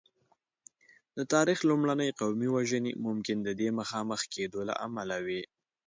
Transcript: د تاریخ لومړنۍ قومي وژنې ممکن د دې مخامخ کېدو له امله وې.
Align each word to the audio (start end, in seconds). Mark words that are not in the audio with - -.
د 1.17 1.19
تاریخ 1.33 1.59
لومړنۍ 1.69 2.09
قومي 2.19 2.49
وژنې 2.55 2.91
ممکن 3.05 3.37
د 3.43 3.49
دې 3.59 3.69
مخامخ 3.79 4.19
کېدو 4.33 4.59
له 4.69 4.73
امله 4.85 5.17
وې. 5.25 5.41